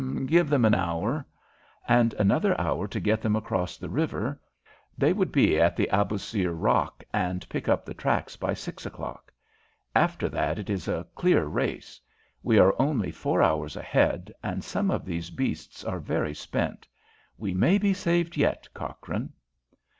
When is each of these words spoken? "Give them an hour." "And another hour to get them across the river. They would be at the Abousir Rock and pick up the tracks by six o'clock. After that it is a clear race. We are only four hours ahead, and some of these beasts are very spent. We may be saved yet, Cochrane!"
"Give 0.25 0.49
them 0.49 0.65
an 0.65 0.73
hour." 0.73 1.27
"And 1.87 2.15
another 2.15 2.59
hour 2.59 2.87
to 2.87 2.99
get 2.99 3.21
them 3.21 3.35
across 3.35 3.77
the 3.77 3.87
river. 3.87 4.41
They 4.97 5.13
would 5.13 5.31
be 5.31 5.59
at 5.59 5.75
the 5.75 5.87
Abousir 5.93 6.53
Rock 6.55 7.03
and 7.13 7.47
pick 7.49 7.69
up 7.69 7.85
the 7.85 7.93
tracks 7.93 8.35
by 8.35 8.55
six 8.55 8.87
o'clock. 8.87 9.31
After 9.95 10.27
that 10.29 10.57
it 10.57 10.71
is 10.71 10.87
a 10.87 11.05
clear 11.13 11.45
race. 11.45 12.01
We 12.41 12.57
are 12.57 12.73
only 12.79 13.11
four 13.11 13.43
hours 13.43 13.75
ahead, 13.75 14.33
and 14.41 14.63
some 14.63 14.89
of 14.89 15.05
these 15.05 15.29
beasts 15.29 15.83
are 15.83 15.99
very 15.99 16.33
spent. 16.33 16.87
We 17.37 17.53
may 17.53 17.77
be 17.77 17.93
saved 17.93 18.35
yet, 18.37 18.67
Cochrane!" 18.73 19.31